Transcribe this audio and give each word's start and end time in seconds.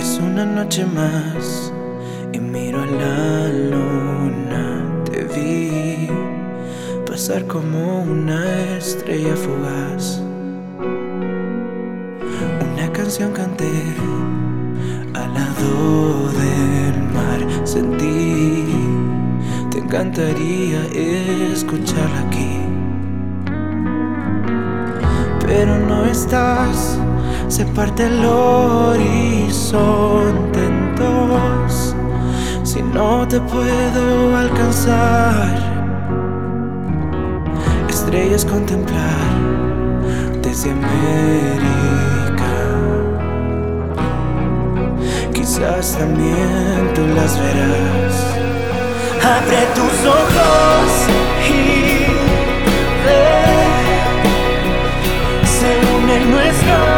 Es 0.00 0.18
una 0.18 0.46
noche 0.46 0.86
más 0.86 1.70
y 2.32 2.38
miro 2.38 2.80
a 2.80 2.86
la 2.86 3.48
luna. 3.48 5.04
Te 5.04 5.24
vi 5.24 6.08
pasar 7.06 7.46
como 7.46 8.04
una 8.04 8.78
estrella 8.78 9.36
fugaz. 9.36 10.22
Una 12.72 12.90
canción 12.94 13.32
canté 13.32 13.94
al 15.12 15.34
lado 15.34 16.30
del 16.32 17.02
mar. 17.12 17.66
Sentí, 17.66 18.64
te 19.70 19.80
encantaría 19.80 20.80
escucharla 21.52 22.20
aquí. 22.26 22.56
Pero 25.46 25.78
no 25.78 26.06
estás 26.06 26.98
se 27.50 27.64
parte 27.64 28.06
el 28.06 28.24
horizonte 28.24 29.58
en 30.64 30.94
dos. 30.94 31.96
Si 32.62 32.80
no 32.80 33.26
te 33.26 33.40
puedo 33.40 34.36
alcanzar, 34.36 35.58
estrellas 37.88 38.44
contemplar 38.44 39.34
desde 40.42 40.70
América. 40.70 42.52
Quizás 45.32 45.96
también 45.98 46.92
tú 46.94 47.02
las 47.16 47.36
verás. 47.40 48.14
Abre 49.24 49.66
tus 49.74 50.06
ojos 50.06 51.08
y 51.48 52.06
ve. 53.04 53.50
Se 55.44 55.70
une 55.96 56.16
nuestro 56.26 56.89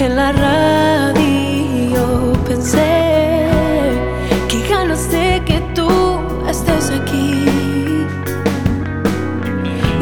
en 0.00 0.16
la 0.16 0.32
radio. 0.32 2.02
Pensé 2.46 3.46
que 4.48 4.66
ganas 4.68 5.10
de 5.10 5.42
que 5.44 5.60
tú 5.74 5.88
estés 6.48 6.90
aquí. 6.90 7.44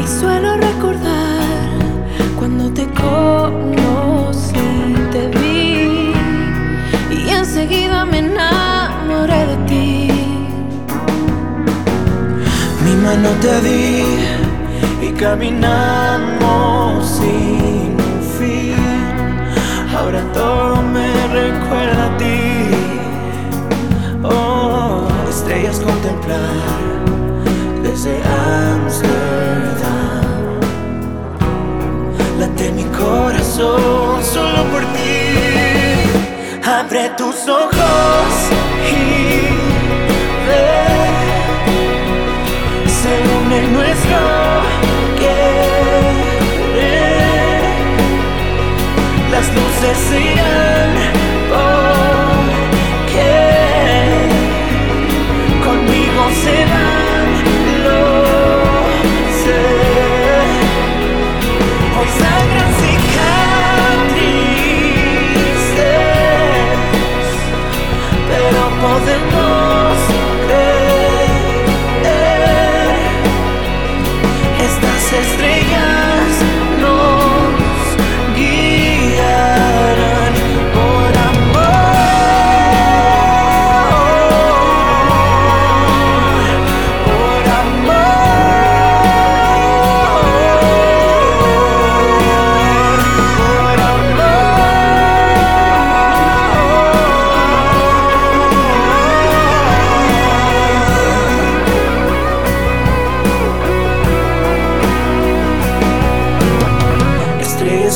Y 0.01 0.07
suelo 0.07 0.57
recordar 0.57 1.69
cuando 2.39 2.71
te 2.73 2.87
conocí, 2.87 4.55
te 5.11 5.27
vi 5.37 6.13
y 7.11 7.29
enseguida 7.29 8.05
me 8.05 8.19
enamoré 8.19 9.47
de 9.47 9.57
ti. 9.67 10.09
Mi 12.83 12.95
mano 12.95 13.29
te 13.41 13.61
di 13.61 14.03
y 15.01 15.11
caminamos 15.11 17.05
sin 17.05 17.97
fin. 18.37 18.82
Ahora 19.95 20.21
todo 20.33 20.81
me 20.81 21.11
recuerda 21.27 22.05
a 22.05 22.17
ti. 22.17 22.69
Oh, 24.23 25.07
estrellas 25.29 25.79
contemplar 25.79 26.39
desde 27.83 28.21
Amsterdam. 28.73 29.03
Late 32.39 32.71
mi 32.71 32.83
corazón 32.85 34.23
solo 34.23 34.63
por 34.71 34.81
ti. 34.93 35.13
Abre 36.65 37.09
tus 37.17 37.47
ojos 37.47 38.33
y 38.91 39.22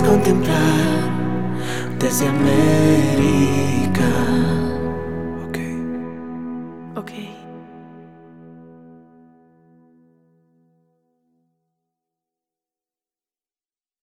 contemplar 0.01 1.09
desde 1.99 2.27
América. 2.27 4.03
Okay. 5.47 5.75
Okay. 6.95 7.46